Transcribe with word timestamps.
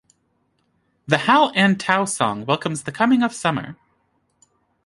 The 1.05 1.19
Hal 1.29 1.51
an 1.53 1.77
Tow 1.77 2.05
song 2.05 2.43
welcomes 2.47 2.85
the 2.85 2.91
coming 2.91 3.21
of 3.21 3.31
summer. 3.35 3.75